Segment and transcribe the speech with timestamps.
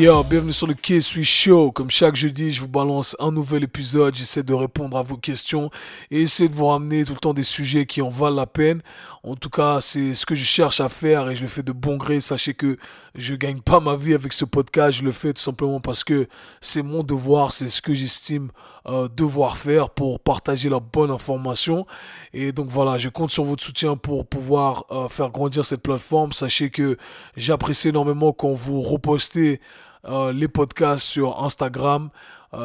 [0.00, 1.72] Yo, bienvenue sur le K-Sui Show.
[1.72, 4.14] Comme chaque jeudi, je vous balance un nouvel épisode.
[4.14, 5.70] J'essaie de répondre à vos questions
[6.10, 8.80] et essayer de vous ramener tout le temps des sujets qui en valent la peine.
[9.22, 11.72] En tout cas, c'est ce que je cherche à faire et je le fais de
[11.72, 12.20] bon gré.
[12.20, 12.78] Sachez que
[13.14, 14.98] je gagne pas ma vie avec ce podcast.
[14.98, 16.28] Je le fais tout simplement parce que
[16.62, 17.52] c'est mon devoir.
[17.52, 18.52] C'est ce que j'estime
[18.86, 21.86] euh, devoir faire pour partager la bonne information.
[22.32, 26.32] Et donc voilà, je compte sur votre soutien pour pouvoir euh, faire grandir cette plateforme.
[26.32, 26.96] Sachez que
[27.36, 29.60] j'apprécie énormément quand vous repostez
[30.06, 32.08] euh, les podcasts sur Instagram.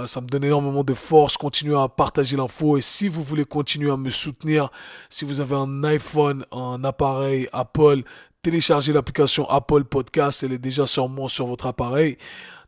[0.08, 1.38] Ça me donne énormément de force.
[1.38, 2.76] Continuez à partager l'info.
[2.76, 4.72] Et si vous voulez continuer à me soutenir,
[5.12, 8.02] si vous avez un iPhone, un appareil Apple,
[8.42, 10.42] téléchargez l'application Apple Podcast.
[10.42, 12.18] Elle est déjà sûrement sur votre appareil.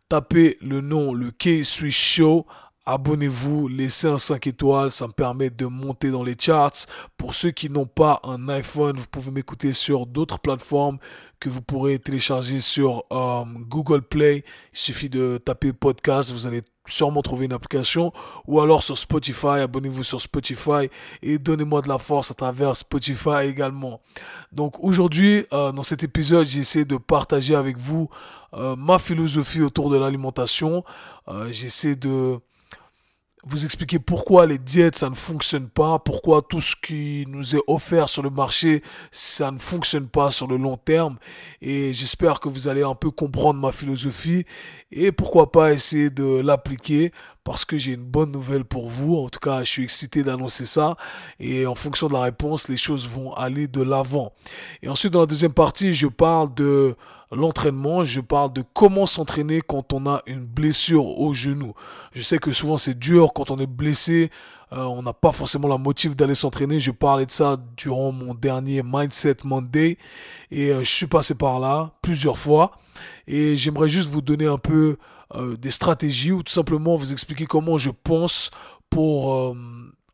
[0.09, 2.45] Tapez le nom, le K-Swiss Show
[2.89, 6.85] Abonnez-vous, laissez un 5 étoiles, ça me permet de monter dans les charts.
[7.17, 10.97] Pour ceux qui n'ont pas un iPhone, vous pouvez m'écouter sur d'autres plateformes
[11.41, 14.45] que vous pourrez télécharger sur euh, Google Play.
[14.71, 18.13] Il suffit de taper podcast, vous allez sûrement trouver une application
[18.45, 20.89] ou alors sur Spotify, abonnez-vous sur Spotify
[21.21, 23.99] et donnez-moi de la force à travers Spotify également.
[24.53, 28.09] Donc aujourd'hui, euh, dans cet épisode, j'essaie de partager avec vous
[28.53, 30.85] euh, ma philosophie autour de l'alimentation.
[31.51, 32.39] j'essaie de
[33.47, 37.61] vous expliquer pourquoi les diètes ça ne fonctionne pas, pourquoi tout ce qui nous est
[37.67, 41.17] offert sur le marché ça ne fonctionne pas sur le long terme
[41.61, 44.45] et j'espère que vous allez un peu comprendre ma philosophie
[44.91, 47.11] et pourquoi pas essayer de l'appliquer
[47.43, 49.15] parce que j'ai une bonne nouvelle pour vous.
[49.15, 50.97] En tout cas, je suis excité d'annoncer ça
[51.39, 54.33] et en fonction de la réponse, les choses vont aller de l'avant.
[54.81, 56.95] Et ensuite dans la deuxième partie, je parle de
[57.31, 61.73] l'entraînement, je parle de comment s'entraîner quand on a une blessure au genou.
[62.13, 64.31] Je sais que souvent c'est dur quand on est blessé,
[64.73, 66.79] euh, on n'a pas forcément la motive d'aller s'entraîner.
[66.79, 69.97] Je parlais de ça durant mon dernier Mindset Monday
[70.51, 72.71] et euh, je suis passé par là plusieurs fois
[73.27, 74.97] et j'aimerais juste vous donner un peu
[75.35, 78.51] euh, des stratégies ou tout simplement vous expliquer comment je pense
[78.89, 79.53] pour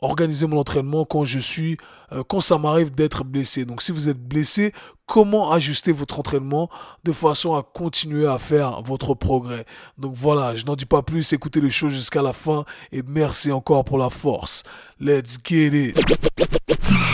[0.02, 1.78] organiser mon entraînement quand je suis,
[2.14, 3.66] euh, quand ça m'arrive d'être blessé.
[3.66, 4.74] Donc si vous êtes blessé,
[5.06, 6.70] comment ajuster votre entraînement
[7.04, 9.66] de façon à continuer à faire votre progrès?
[9.98, 13.52] Donc voilà, je n'en dis pas plus, écoutez les choses jusqu'à la fin et merci
[13.52, 14.64] encore pour la force.
[15.00, 16.00] Let's get it.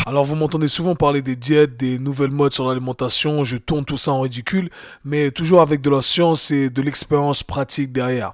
[0.06, 3.98] Alors vous m'entendez souvent parler des diètes, des nouvelles modes sur l'alimentation, je tourne tout
[3.98, 4.72] ça en ridicule,
[5.06, 8.34] mais toujours avec de la science et de l'expérience pratique derrière.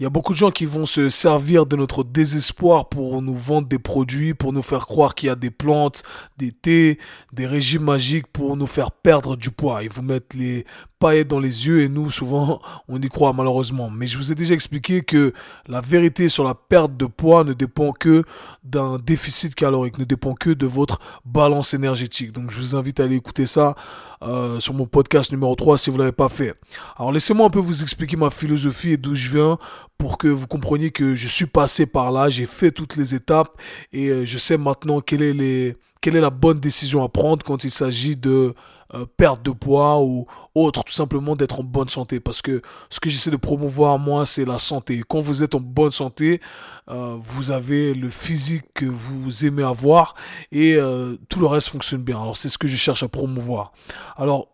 [0.00, 3.36] Il y a beaucoup de gens qui vont se servir de notre désespoir pour nous
[3.36, 6.01] vendre des produits, pour nous faire croire qu'il y a des plantes,
[6.36, 6.98] des thés,
[7.32, 9.82] des régimes magiques pour nous faire perdre du poids.
[9.82, 10.64] Ils vous mettent les
[10.98, 13.90] paillettes dans les yeux et nous, souvent, on y croit malheureusement.
[13.90, 15.32] Mais je vous ai déjà expliqué que
[15.66, 18.22] la vérité sur la perte de poids ne dépend que
[18.62, 22.30] d'un déficit calorique, ne dépend que de votre balance énergétique.
[22.30, 23.74] Donc je vous invite à aller écouter ça
[24.22, 26.54] euh, sur mon podcast numéro 3 si vous ne l'avez pas fait.
[26.96, 29.58] Alors laissez-moi un peu vous expliquer ma philosophie et d'où je viens
[29.98, 33.60] pour que vous compreniez que je suis passé par là, j'ai fait toutes les étapes
[33.92, 37.42] et euh, je sais maintenant quelle est, les, quelle est la bonne décision à prendre
[37.46, 38.54] quand il s'agit de
[38.94, 42.20] euh, perte de poids ou autre, tout simplement d'être en bonne santé.
[42.20, 45.02] Parce que ce que j'essaie de promouvoir, moi, c'est la santé.
[45.08, 46.42] Quand vous êtes en bonne santé,
[46.90, 50.14] euh, vous avez le physique que vous aimez avoir
[50.50, 52.20] et euh, tout le reste fonctionne bien.
[52.20, 53.72] Alors c'est ce que je cherche à promouvoir.
[54.16, 54.48] Alors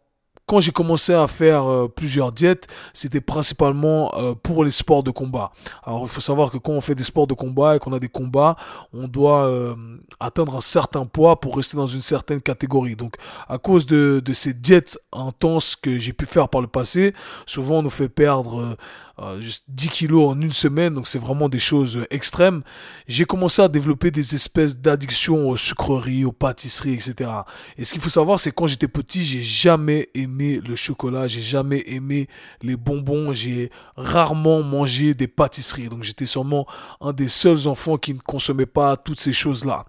[0.49, 5.11] quand j'ai commencé à faire euh, plusieurs diètes, c'était principalement euh, pour les sports de
[5.11, 5.53] combat.
[5.85, 7.99] Alors il faut savoir que quand on fait des sports de combat et qu'on a
[7.99, 8.57] des combats,
[8.95, 9.77] on doit euh,
[10.19, 12.97] atteindre un certain poids pour rester dans une certaine catégorie.
[12.97, 13.17] Donc
[13.47, 17.15] à cause de, de ces diètes intenses que j'ai pu faire par le passé,
[17.45, 18.77] souvent on nous fait perdre
[19.21, 22.63] euh, juste 10 kilos en une semaine, donc c'est vraiment des choses extrêmes.
[23.09, 27.31] J'ai commencé à développer des espèces d'addiction aux sucreries, aux pâtisseries, etc.
[27.77, 31.41] Et ce qu'il faut savoir, c'est quand j'étais petit, j'ai jamais aimé le chocolat, j'ai
[31.41, 32.29] jamais aimé
[32.63, 35.89] les bonbons, j'ai rarement mangé des pâtisseries.
[35.89, 36.67] Donc j'étais sûrement
[37.01, 39.85] un des seuls enfants qui ne consommait pas toutes ces choses-là.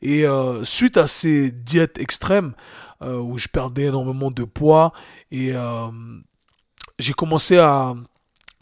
[0.00, 2.54] Et euh, suite à ces diètes extrêmes,
[3.02, 4.92] euh, où je perdais énormément de poids
[5.30, 5.52] et
[6.98, 7.94] j'ai commencé à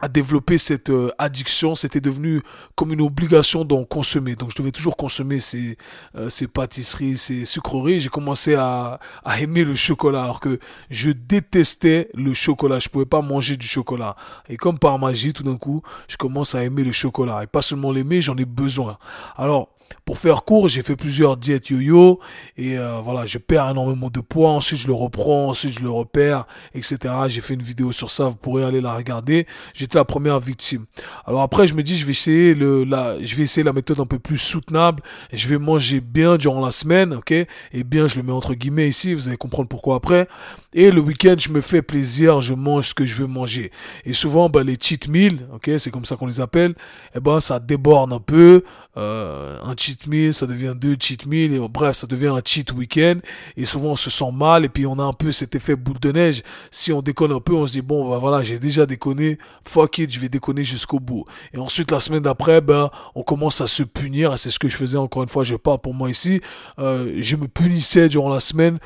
[0.01, 2.43] à développer cette euh, addiction, c'était devenu
[2.75, 4.37] comme une obligation d'en consommer.
[4.37, 5.77] Donc je devais toujours consommer ces,
[6.17, 8.01] euh, ces pâtisseries, ces sucreries.
[8.01, 10.59] J'ai commencé à, à, aimer le chocolat alors que
[10.91, 12.79] je détestais le chocolat.
[12.79, 14.17] Je pouvais pas manger du chocolat.
[14.49, 17.43] Et comme par magie, tout d'un coup, je commence à aimer le chocolat.
[17.43, 18.99] Et pas seulement l'aimer, j'en ai besoin.
[19.37, 19.69] Alors,
[20.05, 22.21] pour faire court, j'ai fait plusieurs diètes yo-yo
[22.57, 24.51] et euh, voilà, je perds énormément de poids.
[24.51, 26.99] Ensuite, je le reprends, ensuite je le repère, etc.
[27.29, 29.47] J'ai fait une vidéo sur ça, vous pourrez aller la regarder.
[29.75, 30.87] J'étais la première victime.
[31.27, 34.01] Alors après, je me dis, je vais essayer le, la, je vais essayer la méthode
[34.01, 35.03] un peu plus soutenable.
[35.33, 37.33] Je vais manger bien durant la semaine, ok?
[37.33, 39.15] Et bien, je le mets entre guillemets ici.
[39.15, 40.29] Vous allez comprendre pourquoi après.
[40.73, 43.73] Et le week-end, je me fais plaisir, je mange ce que je veux manger.
[44.05, 46.75] Et souvent, ben, les cheat meals, ok, c'est comme ça qu'on les appelle,
[47.15, 48.65] eh ben, ça déborde un peu.
[48.97, 52.73] Euh, un cheat meal, ça devient deux cheat meals, et bref, ça devient un cheat
[52.73, 53.21] week-end.
[53.57, 56.01] Et souvent, on se sent mal, et puis on a un peu cet effet boule
[56.01, 56.43] de neige.
[56.71, 59.99] Si on déconne un peu, on se dit, bon, ben voilà, j'ai déjà déconné, fuck
[59.99, 61.25] it, je vais déconner jusqu'au bout.
[61.55, 64.77] Et ensuite, la semaine d'après, ben, on commence à se punir, c'est ce que je
[64.77, 66.41] faisais, encore une fois, je parle pour moi ici.
[66.79, 68.79] Euh, je me punissais durant la semaine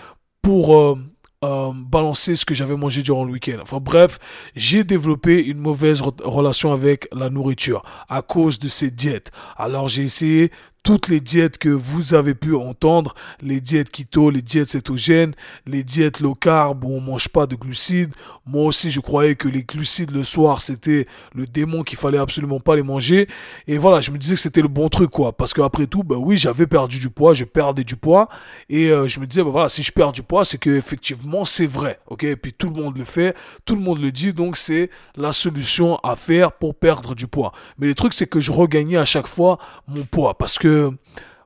[0.43, 0.77] pour...
[0.77, 0.99] Euh,
[1.44, 3.58] euh, balancer ce que j'avais mangé durant le week-end.
[3.62, 4.19] Enfin bref,
[4.56, 9.31] j'ai développé une mauvaise relation avec la nourriture à cause de ces diètes.
[9.56, 10.50] Alors j'ai essayé
[10.85, 15.35] toutes les diètes que vous avez pu entendre, les diètes keto, les diètes cétogènes,
[15.67, 18.13] les diètes low carb où on mange pas de glucides.
[18.47, 22.61] Moi aussi, je croyais que les glucides le soir, c'était le démon qu'il fallait absolument
[22.61, 23.27] pas les manger.
[23.67, 25.33] Et voilà, je me disais que c'était le bon truc, quoi.
[25.33, 28.29] Parce qu'après tout, bah oui, j'avais perdu du poids, je perdais du poids.
[28.69, 31.47] Et euh, je me disais, bah voilà, si je perds du poids, c'est que effectivement,
[31.47, 31.99] c'est vrai.
[32.09, 33.35] Ok, et puis tout le monde le fait,
[33.65, 37.53] tout le monde le dit, donc c'est la solution à faire pour perdre du poids.
[37.79, 39.59] Mais le truc, c'est que je regagnais à chaque fois
[39.89, 40.37] mon poids.
[40.37, 40.74] Parce que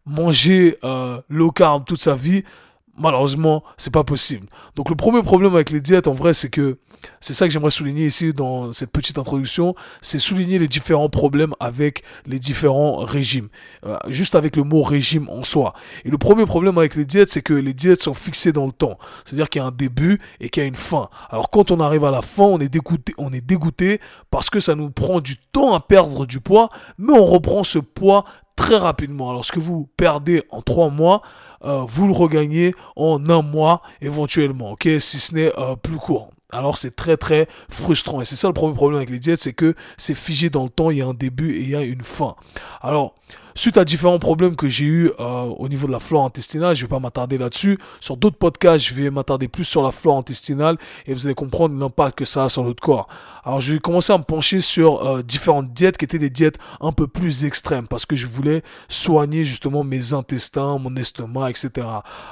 [0.07, 2.45] manger euh, low carb toute sa vie,
[2.99, 4.47] malheureusement, c'est pas possible.
[4.75, 6.79] Donc le premier problème avec les diètes, en vrai, c'est que
[7.21, 11.55] c'est ça que j'aimerais souligner ici dans cette petite introduction, c'est souligner les différents problèmes
[11.61, 13.49] avec les différents régimes,
[13.87, 15.75] euh, juste avec le mot régime en soi.
[16.05, 18.73] Et le premier problème avec les diètes, c'est que les diètes sont fixées dans le
[18.73, 21.09] temps, c'est-à-dire qu'il y a un début et qu'il y a une fin.
[21.31, 24.01] Alors quand on arrive à la fin, on est dégoûté, on est dégoûté
[24.31, 27.79] parce que ça nous prend du temps à perdre du poids, mais on reprend ce
[27.79, 28.25] poids
[28.59, 29.31] très rapidement.
[29.31, 31.23] Alors ce que vous perdez en trois mois,
[31.65, 36.31] euh, vous le regagnez en un mois éventuellement, ok, si ce n'est euh, plus court.
[36.51, 39.53] Alors c'est très très frustrant et c'est ça le premier problème avec les diètes, c'est
[39.53, 41.83] que c'est figé dans le temps, il y a un début et il y a
[41.83, 42.35] une fin.
[42.83, 43.15] Alors
[43.59, 46.83] Suite à différents problèmes que j'ai eu euh, au niveau de la flore intestinale, je
[46.83, 47.77] vais pas m'attarder là-dessus.
[47.99, 51.77] Sur d'autres podcasts, je vais m'attarder plus sur la flore intestinale et vous allez comprendre
[51.77, 53.09] l'impact que ça a sur notre corps.
[53.45, 56.59] Alors je vais commencer à me pencher sur euh, différentes diètes qui étaient des diètes
[56.81, 61.85] un peu plus extrêmes parce que je voulais soigner justement mes intestins, mon estomac, etc.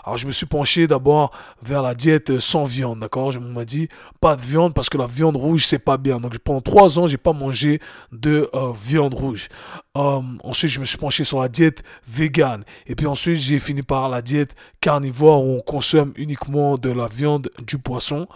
[0.05, 3.33] Alors je me suis penché d'abord vers la diète sans viande, d'accord?
[3.33, 3.89] Je m'ai dit
[4.21, 6.21] pas de viande parce que la viande rouge c'est pas bien.
[6.21, 7.81] Donc pendant trois ans j'ai pas mangé
[8.13, 9.49] de euh, viande rouge.
[9.97, 12.65] ensuite je me suis penché sur la diète végane.
[12.87, 17.07] Et puis ensuite, j'ai fini par la diète carnivore où on consomme uniquement de la
[17.07, 18.29] viande, du poisson.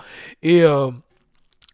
[0.43, 0.91] Et euh,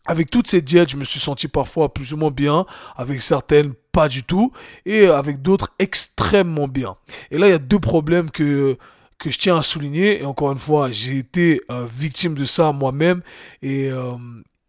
[0.06, 2.66] avec toutes ces diètes, je me suis senti parfois plus ou moins bien,
[2.96, 4.52] avec certaines pas du tout,
[4.84, 6.96] et avec d'autres extrêmement bien.
[7.30, 8.76] Et là, il y a deux problèmes que
[9.18, 10.20] que je tiens à souligner.
[10.20, 13.22] Et encore une fois, j'ai été euh, victime de ça moi-même.
[13.62, 14.12] Et, euh,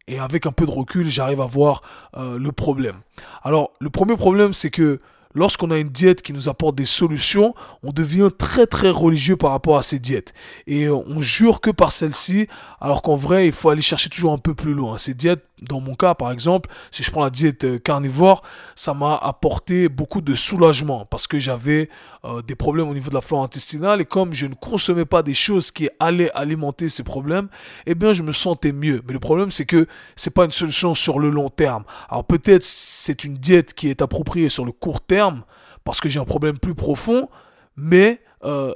[0.08, 1.82] et avec un peu de recul, j'arrive à voir
[2.16, 2.96] le problème.
[3.44, 5.02] Alors, le premier problème, c'est que
[5.38, 7.54] lorsqu'on a une diète qui nous apporte des solutions,
[7.84, 10.34] on devient très très religieux par rapport à ces diètes.
[10.66, 12.48] Et on jure que par celle-ci,
[12.82, 14.98] alors qu'en vrai, il faut aller chercher toujours un peu plus loin.
[14.98, 18.44] Ces diètes, dans mon cas par exemple, si je prends la diète euh, carnivore,
[18.76, 21.90] ça m'a apporté beaucoup de soulagement parce que j'avais
[22.26, 25.24] euh, des problèmes au niveau de la flore intestinale et comme je ne consommais pas
[25.24, 27.48] des choses qui allaient alimenter ces problèmes,
[27.86, 29.02] eh bien je me sentais mieux.
[29.08, 31.84] Mais le problème c'est que c'est pas une solution sur le long terme.
[32.10, 35.44] Alors peut-être c'est une diète qui est appropriée sur le court terme
[35.84, 37.30] parce que j'ai un problème plus profond,
[37.76, 38.74] mais euh,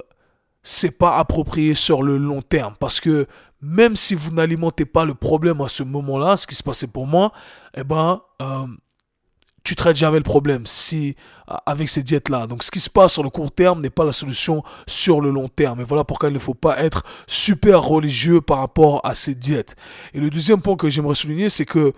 [0.62, 3.26] c'est pas approprié sur le long terme parce que
[3.62, 7.06] même si vous n'alimentez pas le problème à ce moment-là, ce qui se passait pour
[7.06, 7.32] moi,
[7.76, 8.66] eh ben, euh,
[9.62, 11.14] tu traites jamais le problème si
[11.48, 12.48] euh, avec ces diètes là.
[12.48, 15.30] Donc ce qui se passe sur le court terme n'est pas la solution sur le
[15.30, 15.80] long terme.
[15.80, 19.76] Et voilà pourquoi il ne faut pas être super religieux par rapport à ces diètes.
[20.12, 21.92] Et le deuxième point que j'aimerais souligner, c'est que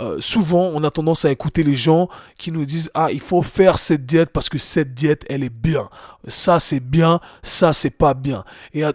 [0.00, 3.42] euh, souvent, on a tendance à écouter les gens qui nous disent ah il faut
[3.42, 5.88] faire cette diète parce que cette diète elle est bien.
[6.28, 8.44] Ça c'est bien, ça c'est pas bien.
[8.74, 8.92] Et euh,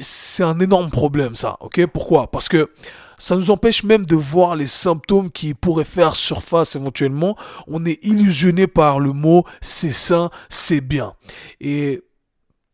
[0.00, 1.56] c'est un énorme problème ça.
[1.58, 1.84] Ok?
[1.86, 2.30] Pourquoi?
[2.30, 2.70] Parce que
[3.18, 7.36] ça nous empêche même de voir les symptômes qui pourraient faire surface éventuellement.
[7.66, 11.14] On est illusionné par le mot c'est sain, c'est bien.
[11.60, 12.04] Et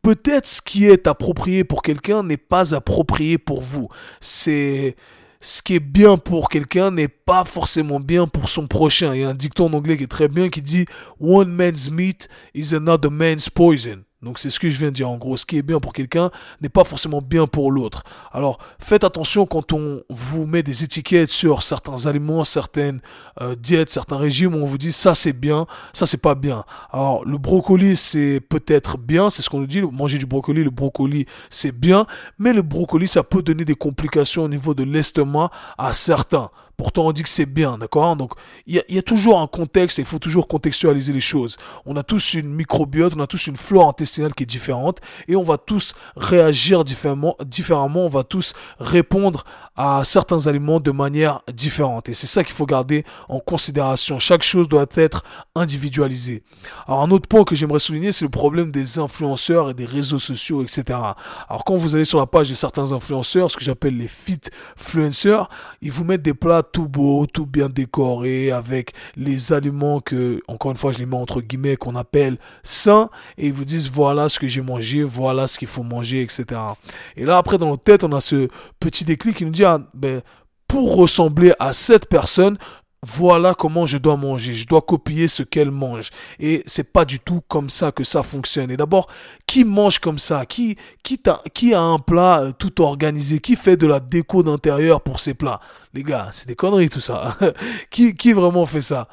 [0.02, 3.88] peut-être ce qui est approprié pour quelqu'un n'est pas approprié pour vous.
[4.20, 4.96] C'est
[5.40, 9.14] ce qui est bien pour quelqu'un n'est pas forcément bien pour son prochain.
[9.14, 10.84] Il y a un dicton en anglais qui est très bien qui dit
[11.18, 14.04] One man's meat is another man's poison.
[14.22, 15.08] Donc c'est ce que je viens de dire.
[15.08, 16.30] En gros, ce qui est bien pour quelqu'un
[16.60, 18.04] n'est pas forcément bien pour l'autre.
[18.32, 23.00] Alors faites attention quand on vous met des étiquettes sur certains aliments, certaines
[23.40, 26.64] euh, diètes, certains régimes on vous dit ça c'est bien, ça c'est pas bien.
[26.92, 29.80] Alors le brocoli c'est peut-être bien, c'est ce qu'on nous dit.
[29.80, 32.06] Manger du brocoli, le brocoli c'est bien,
[32.38, 36.50] mais le brocoli ça peut donner des complications au niveau de l'estomac à certains.
[36.80, 38.16] Pourtant, on dit que c'est bien, d'accord?
[38.16, 38.32] Donc,
[38.66, 41.58] il y, a toujours un contexte et il faut toujours contextualiser les choses.
[41.84, 45.36] On a tous une microbiote, on a tous une flore intestinale qui est différente et
[45.36, 49.44] on va tous réagir différemment, différemment on va tous répondre
[49.82, 52.10] à certains aliments de manière différente.
[52.10, 54.18] Et c'est ça qu'il faut garder en considération.
[54.18, 56.42] Chaque chose doit être individualisée.
[56.86, 60.18] Alors, un autre point que j'aimerais souligner, c'est le problème des influenceurs et des réseaux
[60.18, 60.98] sociaux, etc.
[61.48, 65.48] Alors, quand vous allez sur la page de certains influenceurs, ce que j'appelle les fit-fluencers,
[65.80, 70.72] ils vous mettent des plats tout beau, tout bien décoré, avec les aliments que, encore
[70.72, 73.08] une fois, je les mets entre guillemets, qu'on appelle sains,
[73.38, 76.60] et ils vous disent voilà ce que j'ai mangé, voilà ce qu'il faut manger, etc.
[77.16, 80.22] Et là, après, dans notre tête, on a ce petit déclic qui nous dit, ben,
[80.66, 82.56] pour ressembler à cette personne,
[83.02, 86.10] voilà comment je dois manger, je dois copier ce qu'elle mange.
[86.38, 88.70] Et c'est pas du tout comme ça que ça fonctionne.
[88.70, 89.08] Et d'abord,
[89.46, 90.44] qui mange comme ça?
[90.44, 93.38] Qui, qui, a, qui a un plat euh, tout organisé?
[93.38, 95.60] Qui fait de la déco d'intérieur pour ses plats?
[95.94, 97.36] Les gars, c'est des conneries tout ça.
[97.90, 99.08] qui, qui vraiment fait ça?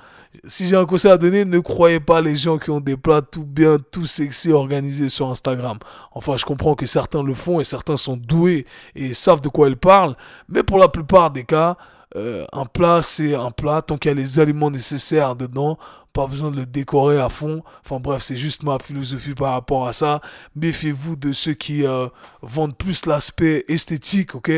[0.45, 3.21] Si j'ai un conseil à donner, ne croyez pas les gens qui ont des plats
[3.21, 5.77] tout bien, tout sexy organisés sur Instagram.
[6.11, 8.65] Enfin, je comprends que certains le font et certains sont doués
[8.95, 10.15] et savent de quoi ils parlent,
[10.49, 11.77] mais pour la plupart des cas,
[12.15, 13.81] euh, un plat, c'est un plat.
[13.81, 15.77] Tant qu'il y a les aliments nécessaires dedans,
[16.13, 17.63] pas besoin de le décorer à fond.
[17.85, 20.21] Enfin bref, c'est juste ma philosophie par rapport à ça.
[20.55, 22.07] Méfiez-vous de ceux qui euh,
[22.41, 24.51] vendent plus l'aspect esthétique, ok?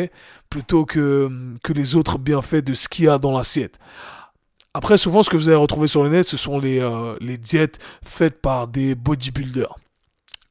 [0.50, 1.30] Plutôt que,
[1.64, 3.78] que les autres bienfaits de ce qu'il y a dans l'assiette.
[4.74, 7.38] Après, souvent, ce que vous allez retrouver sur le net, ce sont les, euh, les
[7.38, 9.76] diètes faites par des bodybuilders.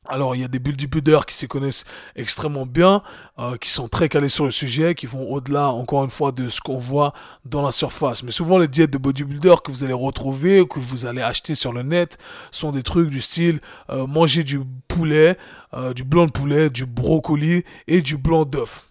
[0.09, 1.85] Alors il y a des bodybuilders qui se connaissent
[2.17, 3.03] extrêmement bien,
[3.39, 6.49] euh, qui sont très calés sur le sujet, qui vont au-delà encore une fois de
[6.49, 7.13] ce qu'on voit
[7.45, 8.23] dans la surface.
[8.23, 11.75] Mais souvent les diètes de bodybuilders que vous allez retrouver, que vous allez acheter sur
[11.75, 12.17] le net,
[12.51, 13.61] sont des trucs du style
[13.91, 15.37] euh, manger du poulet,
[15.75, 18.87] euh, du blanc de poulet, du brocoli et du blanc d'œuf.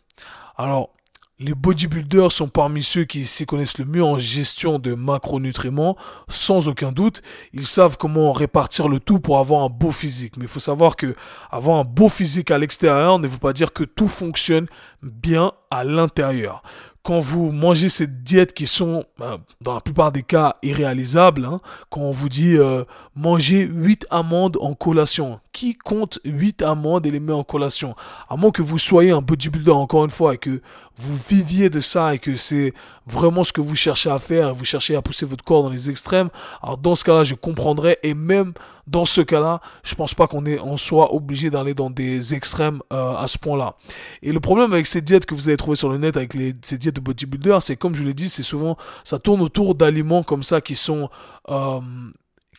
[0.56, 0.92] Alors
[1.40, 5.96] les bodybuilders sont parmi ceux qui s'y connaissent le mieux en gestion de macronutriments,
[6.28, 7.22] sans aucun doute.
[7.54, 10.38] Ils savent comment répartir le tout pour avoir un beau physique.
[10.38, 11.16] Mais il faut savoir que
[11.52, 14.66] avoir un beau physique à l'extérieur ne veut pas dire que tout fonctionne
[15.04, 16.64] bien à l'intérieur
[17.08, 21.62] quand vous mangez ces diètes qui sont, ben, dans la plupart des cas, irréalisables, hein,
[21.90, 22.84] quand on vous dit euh,
[23.18, 27.96] manger 8 amandes en collation, qui compte 8 amandes et les met en collation?
[28.30, 30.62] À moins que vous soyez un bodybuilder, encore une fois, et que
[31.00, 32.74] vous viviez de ça et que c'est
[33.06, 35.90] vraiment ce que vous cherchez à faire, vous cherchez à pousser votre corps dans les
[35.90, 36.30] extrêmes,
[36.62, 38.54] alors dans ce cas-là, je comprendrais, et même
[38.88, 43.16] dans ce cas-là, je pense pas qu'on on soit obligé d'aller dans des extrêmes euh,
[43.16, 43.76] à ce point-là.
[44.24, 46.56] Et le problème avec ces diètes que vous allez trouver sur le net, avec les,
[46.62, 50.24] ces diètes de bodybuilder, c'est comme je l'ai dit, c'est souvent, ça tourne autour d'aliments
[50.24, 51.10] comme ça qui sont
[51.50, 51.80] euh,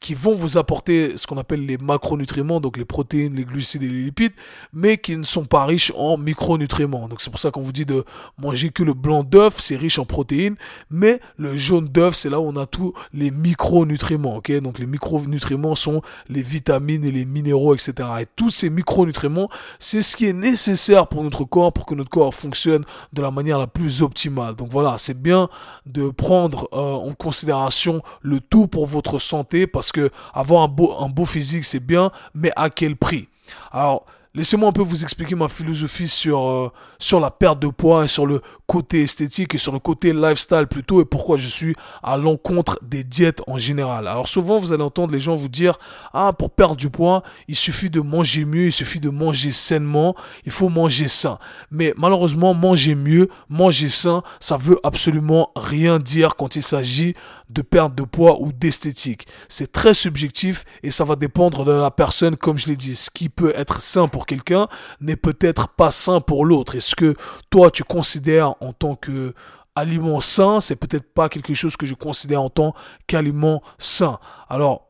[0.00, 3.88] qui vont vous apporter ce qu'on appelle les macronutriments, donc les protéines, les glucides et
[3.88, 4.32] les lipides,
[4.72, 7.08] mais qui ne sont pas riches en micronutriments.
[7.08, 8.04] Donc c'est pour ça qu'on vous dit de
[8.38, 10.56] manger que le blanc d'œuf, c'est riche en protéines,
[10.90, 14.36] mais le jaune d'œuf, c'est là où on a tous les micronutriments.
[14.36, 14.52] ok?
[14.60, 17.92] Donc les micronutriments sont les vitamines et les minéraux, etc.
[18.20, 22.10] Et tous ces micronutriments, c'est ce qui est nécessaire pour notre corps, pour que notre
[22.10, 24.54] corps fonctionne de la manière la plus optimale.
[24.54, 25.48] Donc voilà, c'est bien
[25.86, 31.08] de prendre euh, en considération le tout pour votre santé, parce parce que avoir un
[31.08, 33.28] beau, physique, c'est bien, mais à quel prix?
[33.72, 34.04] Alors,
[34.34, 38.06] Laissez-moi un peu vous expliquer ma philosophie sur, euh, sur la perte de poids et
[38.06, 42.18] sur le côté esthétique et sur le côté lifestyle plutôt et pourquoi je suis à
[42.18, 44.06] l'encontre des diètes en général.
[44.06, 45.78] Alors souvent vous allez entendre les gens vous dire
[46.12, 50.14] ah pour perdre du poids il suffit de manger mieux, il suffit de manger sainement,
[50.44, 51.38] il faut manger sain.
[51.70, 57.14] Mais malheureusement manger mieux, manger sain, ça veut absolument rien dire quand il s'agit
[57.50, 59.26] de perte de poids ou d'esthétique.
[59.48, 62.94] C'est très subjectif et ça va dépendre de la personne comme je l'ai dit.
[62.94, 64.68] Ce qui peut être sain pour quelqu'un
[65.00, 66.74] n'est peut-être pas sain pour l'autre.
[66.74, 67.14] Est-ce que
[67.50, 69.34] toi tu considères en tant que
[69.78, 72.74] aliment sain, c'est peut-être pas quelque chose que je considère en tant
[73.06, 74.18] qu'aliment sain.
[74.48, 74.87] Alors,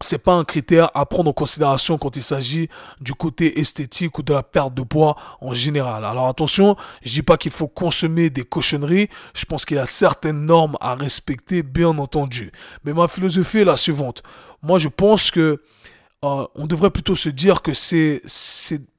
[0.00, 2.68] c'est pas un critère à prendre en considération quand il s'agit
[3.00, 6.04] du côté esthétique ou de la perte de poids en général.
[6.04, 9.86] Alors attention, je dis pas qu'il faut consommer des cochonneries, je pense qu'il y a
[9.86, 12.52] certaines normes à respecter bien entendu.
[12.84, 14.22] Mais ma philosophie est la suivante.
[14.62, 15.62] Moi je pense que
[16.24, 18.22] euh, on devrait plutôt se dire que c'est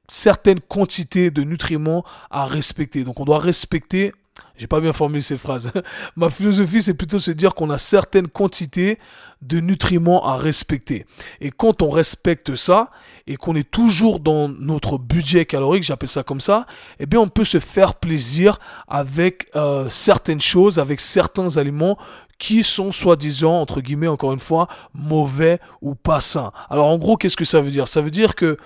[0.08, 3.04] certaines quantités de nutriments à respecter.
[3.06, 4.12] Donc on doit respecter
[4.56, 5.72] j'ai pas bien formulé cette phrase.
[6.16, 9.00] Ma philosophie, c'est plutôt se dire qu'on a certaines quantités
[9.42, 11.06] de nutriments à respecter.
[11.40, 12.90] Et quand on respecte ça
[13.26, 16.66] et qu'on est toujours dans notre budget calorique, j'appelle ça comme ça,
[17.00, 21.98] eh bien on peut se faire plaisir avec euh, certaines choses, avec certains aliments
[22.38, 26.52] qui sont soi-disant, entre guillemets, encore une fois, mauvais ou pas sains.
[26.70, 27.88] Alors en gros, qu'est-ce que ça veut dire?
[27.88, 28.58] Ça veut dire que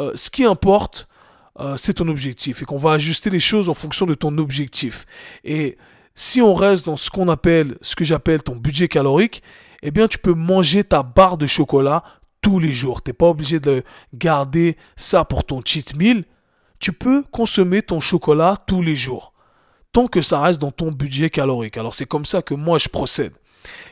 [0.00, 1.08] euh, ce qui importe,
[1.58, 5.06] euh, c'est ton objectif et qu'on va ajuster les choses en fonction de ton objectif.
[5.44, 5.78] Et
[6.14, 9.42] si on reste dans ce qu'on appelle, ce que j'appelle ton budget calorique,
[9.82, 12.02] eh bien tu peux manger ta barre de chocolat
[12.40, 13.02] tous les jours.
[13.02, 13.82] Tu n'es pas obligé de
[14.14, 16.24] garder ça pour ton cheat meal.
[16.78, 19.32] Tu peux consommer ton chocolat tous les jours.
[19.92, 21.78] Tant que ça reste dans ton budget calorique.
[21.78, 23.32] Alors c'est comme ça que moi je procède.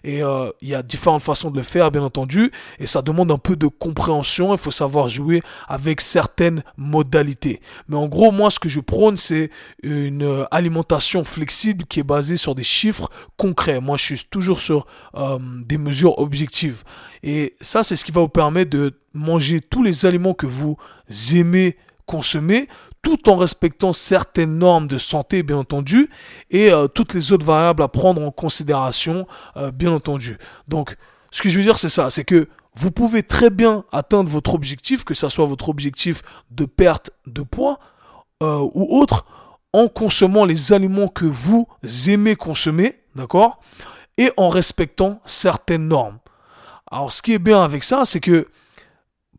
[0.03, 3.31] Et euh, il y a différentes façons de le faire, bien entendu, et ça demande
[3.31, 4.53] un peu de compréhension.
[4.53, 7.61] Il faut savoir jouer avec certaines modalités.
[7.89, 9.51] Mais en gros, moi, ce que je prône, c'est
[9.83, 13.81] une euh, alimentation flexible qui est basée sur des chiffres concrets.
[13.81, 16.83] Moi, je suis toujours sur euh, des mesures objectives.
[17.23, 20.77] Et ça, c'est ce qui va vous permettre de manger tous les aliments que vous
[21.33, 21.77] aimez
[22.07, 22.69] consommer
[23.05, 26.11] tout en respectant certaines normes de santé, bien entendu,
[26.51, 30.39] et euh, toutes les autres variables à prendre en considération, euh, bien entendu.
[30.67, 30.97] Donc,
[31.31, 34.55] ce que je veux dire, c'est ça, c'est que vous pouvez très bien atteindre votre
[34.55, 37.79] objectif, que ce soit votre objectif de perte de poids
[38.43, 39.27] euh, ou autre,
[39.73, 41.69] en consommant les aliments que vous
[42.09, 43.61] aimez consommer, d'accord,
[44.17, 46.19] et en respectant certaines normes.
[46.91, 48.49] Alors, ce qui est bien avec ça, c'est que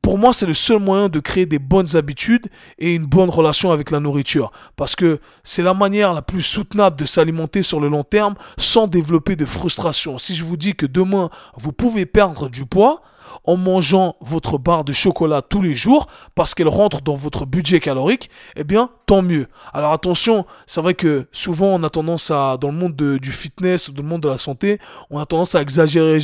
[0.06, 2.46] pour moi, c'est le seul moyen de créer des bonnes habitudes
[2.78, 4.52] et une bonne relation avec la nourriture.
[4.76, 8.86] Parce que c'est la manière la plus soutenable de s'alimenter sur le long terme sans
[8.86, 10.20] développer de frustration.
[10.20, 13.02] Si je vous dis que demain, vous pouvez perdre du poids,
[13.44, 17.80] en mangeant votre barre de chocolat tous les jours parce qu'elle rentre dans votre budget
[17.80, 19.48] calorique, eh bien, tant mieux.
[19.74, 23.92] Alors attention, c'est vrai que souvent on a tendance à, dans le monde du fitness,
[23.92, 24.80] dans le monde de la santé,
[25.10, 26.20] on a tendance à exagérer,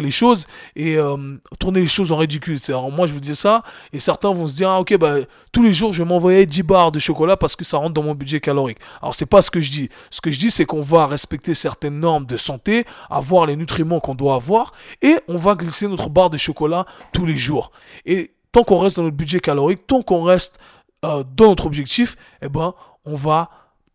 [0.00, 1.16] les choses et euh,
[1.58, 2.58] tourner les choses en ridicule.
[2.68, 3.62] Alors moi je vous dis ça
[3.92, 5.16] et certains vont se dire, ah ok, bah,
[5.52, 8.02] tous les jours je vais m'envoyer 10 barres de chocolat parce que ça rentre dans
[8.02, 8.78] mon budget calorique.
[9.00, 9.88] Alors c'est pas ce que je dis.
[10.10, 14.00] Ce que je dis c'est qu'on va respecter certaines normes de santé, avoir les nutriments
[14.00, 14.72] qu'on doit avoir
[15.02, 17.70] et on va glisser notre barre de chocolat tous les jours.
[18.06, 20.58] Et tant qu'on reste dans notre budget calorique, tant qu'on reste
[21.04, 23.50] euh, dans notre objectif, eh ben, on va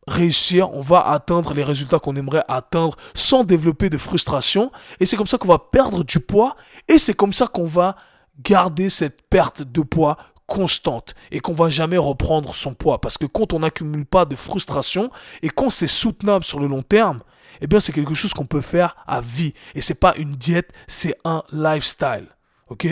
[0.07, 4.71] réussir, on va atteindre les résultats qu'on aimerait atteindre sans développer de frustration.
[4.99, 6.55] Et c'est comme ça qu'on va perdre du poids
[6.87, 7.95] et c'est comme ça qu'on va
[8.43, 10.17] garder cette perte de poids
[10.49, 14.35] constante et qu'on va jamais reprendre son poids parce que quand on n'accumule pas de
[14.35, 15.11] frustration
[15.43, 17.21] et quand c'est soutenable sur le long terme,
[17.61, 20.73] eh bien c'est quelque chose qu'on peut faire à vie et c'est pas une diète,
[20.87, 22.25] c'est un lifestyle.
[22.69, 22.85] Ok?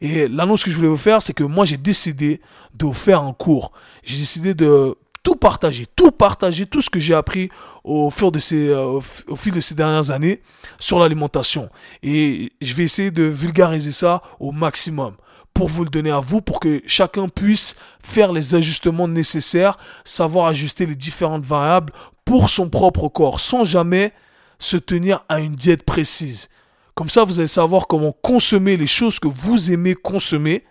[0.00, 2.40] Et l'annonce que je voulais vous faire, c'est que moi j'ai décidé
[2.74, 3.72] de vous faire un cours.
[4.02, 7.48] J'ai décidé de tout partager, tout partager, tout ce que j'ai appris
[7.84, 10.42] au fil, de ces, euh, au fil de ces dernières années
[10.78, 11.70] sur l'alimentation.
[12.02, 15.14] Et je vais essayer de vulgariser ça au maximum
[15.54, 20.46] pour vous le donner à vous, pour que chacun puisse faire les ajustements nécessaires, savoir
[20.46, 21.92] ajuster les différentes variables
[22.24, 24.12] pour son propre corps, sans jamais
[24.58, 26.48] se tenir à une diète précise.
[26.94, 30.64] Comme ça, vous allez savoir comment consommer les choses que vous aimez consommer,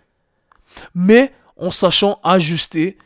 [0.94, 2.96] mais en sachant ajuster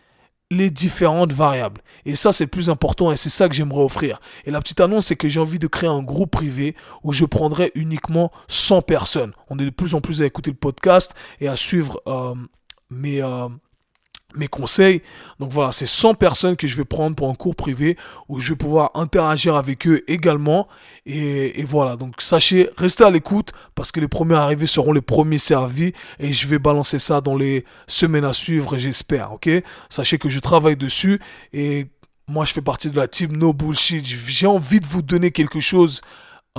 [0.50, 1.82] les différentes variables.
[2.04, 4.20] Et ça, c'est plus important et c'est ça que j'aimerais offrir.
[4.44, 7.24] Et la petite annonce, c'est que j'ai envie de créer un groupe privé où je
[7.24, 9.32] prendrai uniquement 100 personnes.
[9.50, 12.34] On est de plus en plus à écouter le podcast et à suivre euh,
[12.90, 13.48] mes, euh,
[14.36, 15.02] mes conseils.
[15.40, 17.96] Donc voilà, c'est 100 personnes que je vais prendre pour un cours privé
[18.28, 20.68] où je vais pouvoir interagir avec eux également.
[21.04, 25.38] Et, voilà, donc sachez, restez à l'écoute parce que les premiers arrivés seront les premiers
[25.38, 29.48] servis et je vais balancer ça dans les semaines à suivre, j'espère, ok?
[29.88, 31.20] Sachez que je travaille dessus
[31.52, 31.86] et
[32.28, 34.04] moi je fais partie de la team No Bullshit.
[34.04, 36.00] J'ai envie de vous donner quelque chose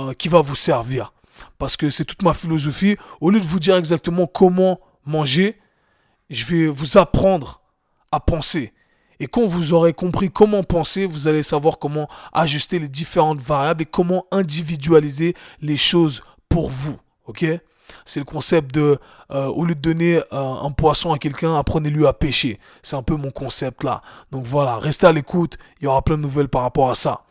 [0.00, 1.12] euh, qui va vous servir
[1.58, 2.96] parce que c'est toute ma philosophie.
[3.20, 5.58] Au lieu de vous dire exactement comment manger,
[6.30, 7.60] je vais vous apprendre
[8.12, 8.72] à penser.
[9.20, 13.82] Et quand vous aurez compris comment penser, vous allez savoir comment ajuster les différentes variables
[13.82, 16.96] et comment individualiser les choses pour vous.
[17.26, 17.44] Ok?
[18.04, 18.98] C'est le concept de,
[19.30, 22.60] euh, au lieu de donner euh, un poisson à quelqu'un, apprenez-lui à pêcher.
[22.82, 24.02] C'est un peu mon concept là.
[24.30, 25.58] Donc voilà, restez à l'écoute.
[25.80, 27.22] Il y aura plein de nouvelles par rapport à ça.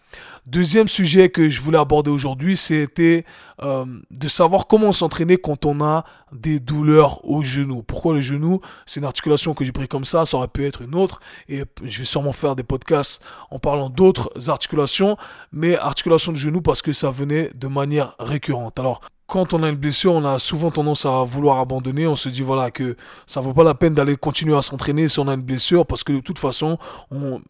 [0.46, 3.26] Deuxième sujet que je voulais aborder aujourd'hui, c'était
[3.62, 7.84] euh, de savoir comment s'entraîner quand on a des douleurs au genou.
[7.84, 8.62] Pourquoi le genou?
[8.86, 11.64] C'est une articulation que j'ai pris comme ça, ça aurait pu être une autre, et
[11.84, 15.18] je vais sûrement faire des podcasts en parlant d'autres articulations,
[15.52, 18.80] mais articulation de genou parce que ça venait de manière récurrente.
[18.80, 22.08] Alors, quand on a une blessure, on a souvent tendance à vouloir abandonner.
[22.08, 25.20] On se dit voilà que ça vaut pas la peine d'aller continuer à s'entraîner si
[25.20, 26.78] on a une blessure parce que de toute façon,
[27.12, 27.42] on,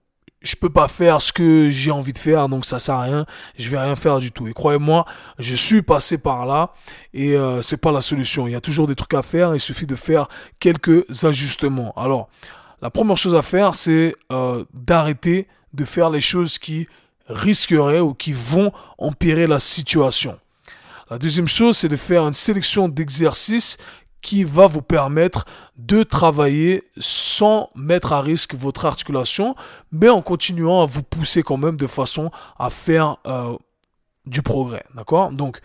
[0.41, 3.26] je peux pas faire ce que j'ai envie de faire, donc ça sert à rien,
[3.58, 4.47] je vais rien faire du tout.
[4.47, 5.06] Et croyez-moi,
[5.39, 6.73] je suis passé par là
[7.13, 8.47] et euh, c'est pas la solution.
[8.47, 10.28] Il y a toujours des trucs à faire, il suffit de faire
[10.60, 11.93] quelques ajustements.
[11.97, 12.30] Alors,
[12.82, 16.88] la première chose à faire, c'est euh, d'arrêter de faire les choses qui
[17.28, 20.39] risqueraient ou qui vont empirer la situation.
[21.10, 23.78] La deuxième chose, c'est de faire une sélection d'exercices
[24.28, 25.46] qui va vous permettre
[25.78, 29.56] de travailler sans mettre à risque votre articulation,
[29.94, 33.56] mais en continuant à vous pousser quand même de façon à faire euh,
[34.26, 34.84] du progrès.
[34.96, 35.32] D'accord?
[35.32, 35.62] Donc,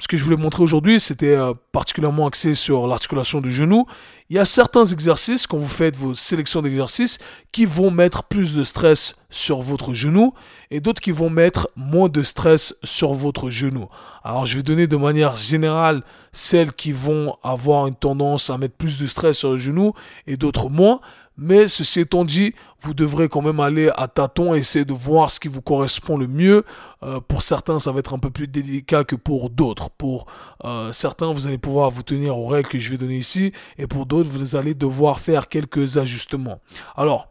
[0.00, 3.86] ce que je voulais montrer aujourd'hui, c'était euh, particulièrement axé sur l'articulation du genou.
[4.30, 7.18] Il y a certains exercices, quand vous faites vos sélections d'exercices,
[7.50, 10.34] qui vont mettre plus de stress sur votre genou
[10.70, 13.88] et d'autres qui vont mettre moins de stress sur votre genou.
[14.22, 18.76] Alors je vais donner de manière générale celles qui vont avoir une tendance à mettre
[18.76, 19.94] plus de stress sur le genou
[20.26, 21.00] et d'autres moins.
[21.40, 25.38] Mais ceci étant dit, vous devrez quand même aller à tâtons, essayer de voir ce
[25.38, 26.64] qui vous correspond le mieux.
[27.04, 29.88] Euh, pour certains, ça va être un peu plus délicat que pour d'autres.
[29.88, 30.26] Pour
[30.64, 33.86] euh, certains, vous allez pouvoir vous tenir aux règles que je vais donner ici, et
[33.86, 36.60] pour d'autres, vous allez devoir faire quelques ajustements.
[36.96, 37.28] Alors,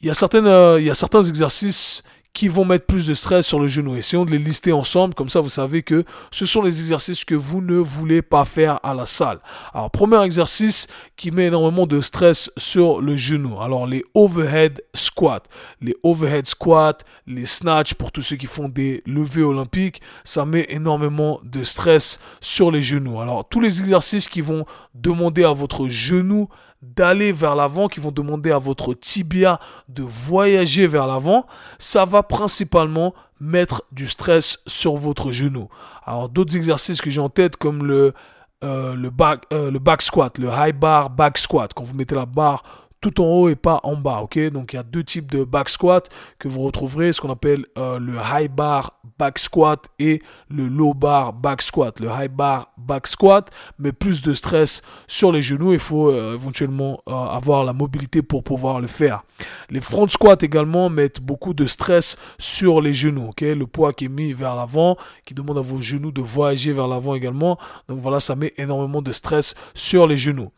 [0.00, 2.02] il y a, euh, il y a certains exercices
[2.34, 3.96] qui vont mettre plus de stress sur le genou.
[3.96, 7.36] Essayons de les lister ensemble, comme ça vous savez que ce sont les exercices que
[7.36, 9.38] vous ne voulez pas faire à la salle.
[9.72, 13.60] Alors, premier exercice qui met énormément de stress sur le genou.
[13.60, 15.44] Alors, les overhead squats.
[15.80, 20.66] Les overhead squats, les snatch pour tous ceux qui font des levées olympiques, ça met
[20.70, 23.20] énormément de stress sur les genoux.
[23.20, 26.48] Alors, tous les exercices qui vont demander à votre genou
[26.96, 31.46] d'aller vers l'avant, qui vont demander à votre tibia de voyager vers l'avant,
[31.78, 35.68] ça va principalement mettre du stress sur votre genou.
[36.04, 38.14] Alors d'autres exercices que j'ai en tête comme le,
[38.62, 42.14] euh, le, back, euh, le back squat, le high bar back squat, quand vous mettez
[42.14, 42.62] la barre
[43.00, 44.50] tout en haut et pas en bas, ok?
[44.50, 47.66] Donc il y a deux types de back squat que vous retrouverez, ce qu'on appelle
[47.76, 52.00] euh, le high bar back squat et le low bar back squat.
[52.00, 56.34] Le high bar back squat met plus de stress sur les genoux, il faut euh,
[56.34, 59.22] éventuellement euh, avoir la mobilité pour pouvoir le faire.
[59.70, 64.08] Les front squats également mettent beaucoup de stress sur les genoux, Le poids qui est
[64.08, 67.58] mis vers l'avant, qui demande à vos genoux de voyager vers l'avant également.
[67.88, 70.50] Donc voilà, ça met énormément de stress sur les genoux.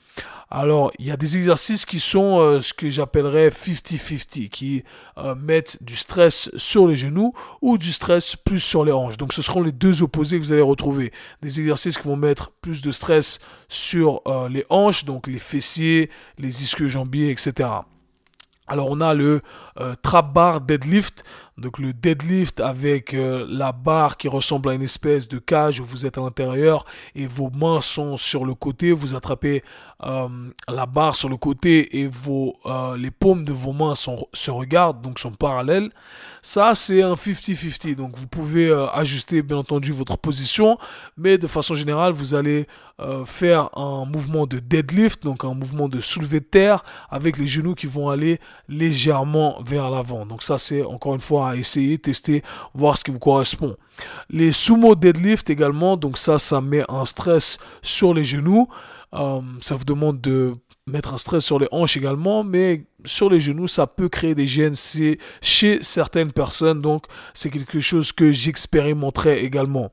[0.48, 4.84] Alors, il y a des exercices qui sont euh, ce que j'appellerais 50-50, qui
[5.18, 7.32] euh, mettent du stress sur les genoux
[7.62, 9.16] ou du stress plus sur les hanches.
[9.16, 11.12] Donc, ce seront les deux opposés que vous allez retrouver.
[11.42, 16.10] Des exercices qui vont mettre plus de stress sur euh, les hanches, donc les fessiers,
[16.38, 17.68] les ischio-jambiers, etc.
[18.68, 19.42] Alors on a le
[20.02, 21.22] trap bar deadlift,
[21.58, 26.06] donc le deadlift avec la barre qui ressemble à une espèce de cage où vous
[26.06, 29.62] êtes à l'intérieur et vos mains sont sur le côté, vous attrapez
[30.04, 30.28] euh,
[30.68, 34.50] la barre sur le côté et vos, euh, les paumes de vos mains sont, se
[34.50, 35.90] regardent, donc sont parallèles.
[36.42, 37.94] Ça, c'est un 50-50.
[37.94, 40.76] Donc, vous pouvez euh, ajuster, bien entendu, votre position,
[41.16, 42.66] mais de façon générale, vous allez
[43.26, 47.74] faire un mouvement de deadlift, donc un mouvement de soulevé de terre, avec les genoux
[47.74, 48.40] qui vont aller
[48.70, 50.24] légèrement vers l'avant.
[50.24, 52.42] Donc, ça, c'est encore une fois essayer, tester,
[52.74, 53.76] voir ce qui vous correspond.
[54.30, 58.68] Les sumo deadlift également, donc ça, ça met un stress sur les genoux.
[59.14, 60.54] Euh, ça vous demande de
[60.86, 64.46] mettre un stress sur les hanches également, mais sur les genoux, ça peut créer des
[64.46, 64.74] gènes
[65.40, 66.80] chez certaines personnes.
[66.80, 67.04] Donc,
[67.34, 69.92] c'est quelque chose que j'expérimenterai également.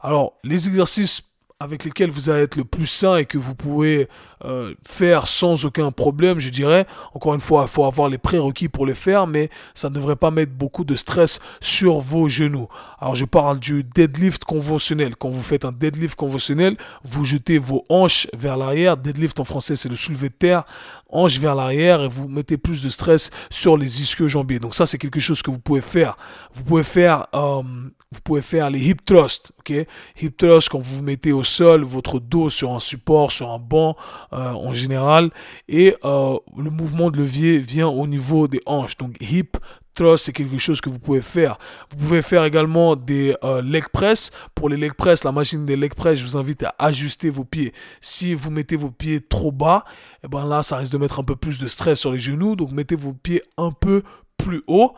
[0.00, 4.08] Alors, les exercices avec lesquels vous allez être le plus sain et que vous pouvez
[4.44, 6.86] euh, faire sans aucun problème, je dirais.
[7.14, 10.16] Encore une fois, il faut avoir les prérequis pour les faire, mais ça ne devrait
[10.16, 12.68] pas mettre beaucoup de stress sur vos genoux.
[13.02, 15.16] Alors je parle du deadlift conventionnel.
[15.16, 18.96] Quand vous faites un deadlift conventionnel, vous jetez vos hanches vers l'arrière.
[18.96, 20.64] Deadlift en français, c'est le soulevé de terre.
[21.08, 24.60] Hanches vers l'arrière et vous mettez plus de stress sur les ischio-jambiers.
[24.60, 26.16] Donc ça, c'est quelque chose que vous pouvez faire.
[26.54, 29.84] Vous pouvez faire, euh, vous pouvez faire les hip thrusts, ok?
[30.22, 33.58] Hip thrust quand vous vous mettez au sol, votre dos sur un support, sur un
[33.58, 33.96] banc,
[34.32, 35.30] en général.
[35.68, 38.96] Et euh, le mouvement de levier vient au niveau des hanches.
[38.96, 39.58] Donc hip
[39.94, 41.58] thrust, c'est quelque chose que vous pouvez faire.
[41.90, 44.30] Vous pouvez faire également des euh, leg press.
[44.54, 47.44] Pour les leg press, la machine des leg press, je vous invite à ajuster vos
[47.44, 47.72] pieds.
[48.00, 51.20] Si vous mettez vos pieds trop bas, et eh ben là, ça risque de mettre
[51.20, 52.56] un peu plus de stress sur les genoux.
[52.56, 54.02] Donc mettez vos pieds un peu
[54.38, 54.94] plus haut.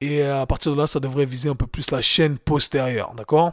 [0.00, 3.12] Et à partir de là, ça devrait viser un peu plus la chaîne postérieure.
[3.16, 3.52] D'accord?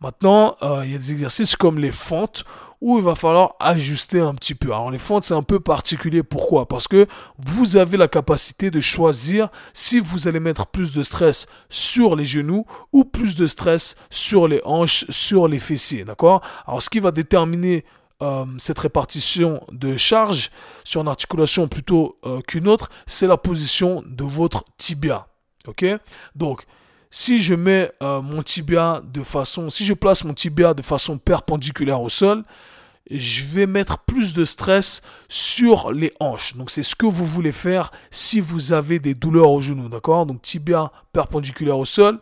[0.00, 2.44] Maintenant, il y a des exercices comme les fentes
[2.82, 4.72] où il va falloir ajuster un petit peu.
[4.72, 6.24] Alors les fentes, c'est un peu particulier.
[6.24, 6.66] Pourquoi?
[6.66, 7.06] Parce que
[7.38, 12.24] vous avez la capacité de choisir si vous allez mettre plus de stress sur les
[12.24, 16.04] genoux ou plus de stress sur les hanches, sur les fessiers.
[16.04, 16.42] D'accord?
[16.66, 17.84] Alors ce qui va déterminer
[18.20, 20.50] euh, cette répartition de charge
[20.82, 25.28] sur une articulation plutôt euh, qu'une autre, c'est la position de votre tibia.
[25.68, 25.84] Ok?
[26.34, 26.64] Donc,
[27.12, 31.18] si je mets euh, mon tibia de façon, si je place mon tibia de façon
[31.18, 32.42] perpendiculaire au sol,
[33.10, 36.56] je vais mettre plus de stress sur les hanches.
[36.56, 40.26] Donc c'est ce que vous voulez faire si vous avez des douleurs au genou, d'accord?
[40.26, 42.20] Donc tibia perpendiculaire au sol,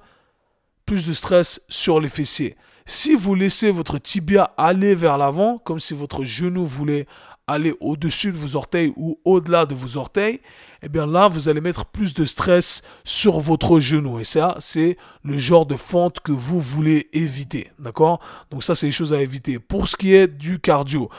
[0.86, 2.56] plus de stress sur les fessiers.
[2.86, 7.06] Si vous laissez votre tibia aller vers l'avant, comme si votre genou voulait
[7.50, 10.40] aller au-dessus de vos orteils ou au-delà de vos orteils,
[10.82, 14.18] eh bien là, vous allez mettre plus de stress sur votre genou.
[14.18, 17.70] Et ça, c'est le genre de fente que vous voulez éviter.
[17.78, 18.20] D'accord?
[18.50, 19.58] Donc ça, c'est les choses à éviter.
[19.58, 21.10] Pour ce qui est du cardio,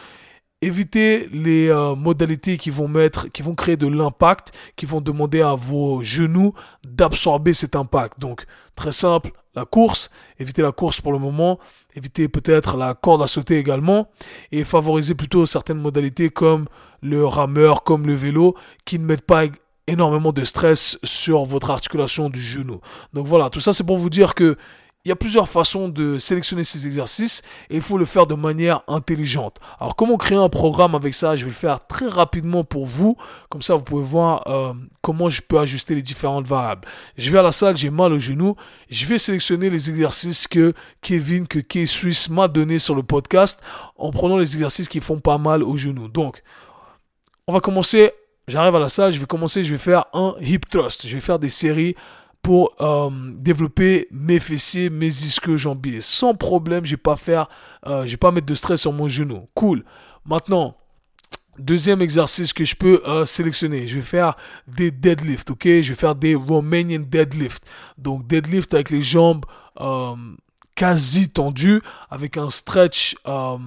[0.62, 5.42] évitez les euh, modalités qui vont mettre, qui vont créer de l'impact, qui vont demander
[5.42, 8.20] à vos genoux d'absorber cet impact.
[8.20, 11.60] Donc, très simple, la course, évitez la course pour le moment,
[11.96, 14.10] évitez peut-être la corde à sauter également,
[14.52, 16.66] et favorisez plutôt certaines modalités comme
[17.02, 19.44] le rameur, comme le vélo, qui ne mettent pas
[19.88, 22.80] énormément de stress sur votre articulation du genou.
[23.14, 24.58] Donc voilà, tout ça c'est pour vous dire que
[25.04, 28.36] il y a plusieurs façons de sélectionner ces exercices et il faut le faire de
[28.36, 29.58] manière intelligente.
[29.80, 31.36] Alors comment créer un programme avec ça?
[31.36, 33.18] Je vais le faire très rapidement pour vous.
[33.50, 36.88] Comme ça, vous pouvez voir euh, comment je peux ajuster les différentes variables.
[37.18, 38.56] Je vais à la salle, j'ai mal au genou.
[38.90, 43.60] Je vais sélectionner les exercices que Kevin, que K-Swiss m'a donné sur le podcast
[43.98, 46.10] en prenant les exercices qui font pas mal au genou.
[46.10, 46.44] Donc,
[47.48, 48.12] on va commencer.
[48.48, 51.08] J'arrive à la salle, je vais commencer, je vais faire un hip thrust.
[51.08, 51.96] Je vais faire des séries
[52.42, 56.02] pour euh, développer mes fessiers, mes ischios jambiers.
[56.02, 57.48] Sans problème, je vais pas faire,
[57.86, 59.48] euh, vais pas mettre de stress sur mon genou.
[59.54, 59.84] Cool.
[60.26, 60.76] Maintenant,
[61.60, 64.36] deuxième exercice que je peux euh, sélectionner, je vais faire
[64.68, 65.66] des deadlifts, ok?
[65.66, 67.64] Je vais faire des Romanian deadlifts.
[67.98, 69.46] Donc deadlift avec les jambes
[70.76, 73.58] quasi tendu avec un stretch euh,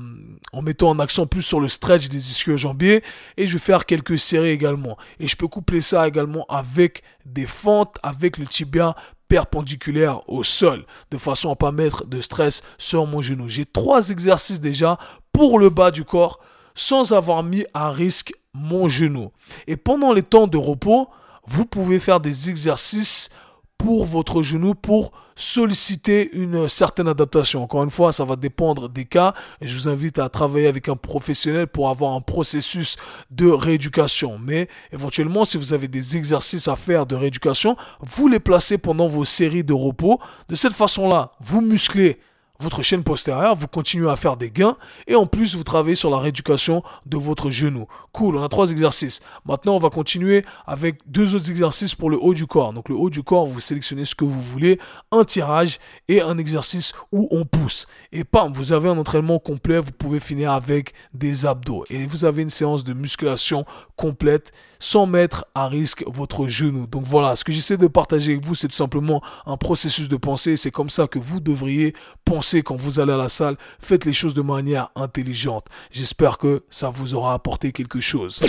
[0.53, 3.03] en mettant un accent plus sur le stretch des ischios jambiers
[3.37, 7.47] et je vais faire quelques séries également et je peux coupler ça également avec des
[7.47, 8.97] fentes avec le tibia
[9.29, 13.49] perpendiculaire au sol de façon à pas mettre de stress sur mon genou.
[13.49, 14.99] J'ai trois exercices déjà
[15.33, 16.40] pour le bas du corps
[16.75, 19.31] sans avoir mis à risque mon genou.
[19.67, 21.09] Et pendant les temps de repos,
[21.47, 23.31] vous pouvez faire des exercices
[23.79, 27.63] pour votre genou pour solliciter une certaine adaptation.
[27.63, 30.97] Encore une fois, ça va dépendre des cas je vous invite à travailler avec un
[30.97, 32.97] professionnel pour avoir un processus
[33.31, 34.39] de rééducation.
[34.39, 39.07] Mais éventuellement, si vous avez des exercices à faire de rééducation, vous les placez pendant
[39.07, 40.21] vos séries de repos.
[40.49, 42.19] De cette façon-là, vous musclez
[42.64, 46.11] votre chaîne postérieure, vous continuez à faire des gains et en plus vous travaillez sur
[46.11, 47.87] la rééducation de votre genou.
[48.12, 49.20] Cool, on a trois exercices.
[49.44, 52.72] Maintenant, on va continuer avec deux autres exercices pour le haut du corps.
[52.72, 54.81] Donc le haut du corps, vous sélectionnez ce que vous voulez,
[55.12, 57.87] un tirage et un exercice où on pousse.
[58.12, 62.24] Et pam, vous avez un entraînement complet, vous pouvez finir avec des abdos et vous
[62.24, 66.87] avez une séance de musculation complète sans mettre à risque votre genou.
[66.87, 70.16] Donc voilà, ce que j'essaie de partager avec vous, c'est tout simplement un processus de
[70.16, 70.57] pensée.
[70.57, 73.57] C'est comme ça que vous devriez penser quand vous allez à la salle.
[73.78, 75.66] Faites les choses de manière intelligente.
[75.90, 78.40] J'espère que ça vous aura apporté quelque chose.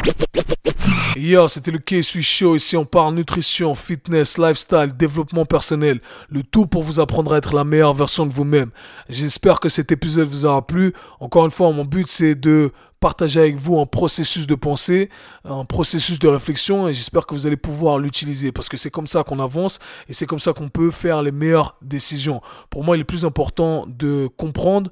[1.15, 2.55] Yo, c'était le K-Suis Show.
[2.55, 6.01] Ici, on parle nutrition, fitness, lifestyle, développement personnel.
[6.29, 8.69] Le tout pour vous apprendre à être la meilleure version de vous-même.
[9.07, 10.93] J'espère que cet épisode vous aura plu.
[11.21, 15.09] Encore une fois, mon but, c'est de partager avec vous un processus de pensée,
[15.43, 19.05] un processus de réflexion et j'espère que vous allez pouvoir l'utiliser parce que c'est comme
[19.05, 19.79] ça qu'on avance
[20.09, 22.41] et c'est comme ça qu'on peut faire les meilleures décisions.
[22.71, 24.89] Pour moi, il est plus important de comprendre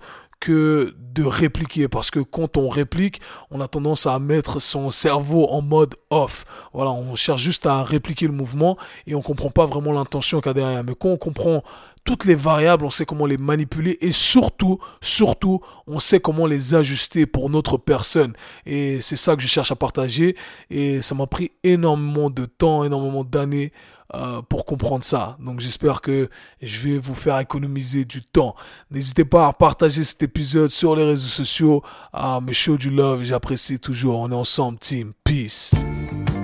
[0.51, 5.62] de répliquer parce que quand on réplique, on a tendance à mettre son cerveau en
[5.62, 6.45] mode off.
[6.73, 8.77] Voilà, on cherche juste à répliquer le mouvement
[9.08, 10.84] et on comprend pas vraiment l'intention qu'il y a derrière.
[10.84, 11.63] Mais quand on comprend
[12.03, 16.75] toutes les variables, on sait comment les manipuler et surtout, surtout, on sait comment les
[16.75, 18.34] ajuster pour notre personne.
[18.65, 20.36] Et c'est ça que je cherche à partager.
[20.69, 23.71] Et ça m'a pris énormément de temps, énormément d'années
[24.13, 25.38] euh, pour comprendre ça.
[25.39, 26.30] Donc j'espère que
[26.62, 28.56] je vais vous faire économiser du temps.
[28.91, 33.23] N'hésitez pas à partager cet épisode sur les réseaux sociaux, à me show du love.
[33.23, 34.19] J'apprécie toujours.
[34.19, 35.13] On est ensemble, team.
[35.23, 35.73] Peace.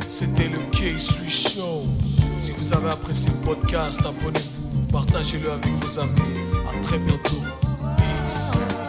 [0.08, 1.84] C'était le K-Sui Show.
[2.38, 6.40] Si vous avez apprécié le podcast, abonnez-vous partagez-le avec vos amis.
[6.68, 7.42] À très bientôt.
[7.98, 8.89] Peace.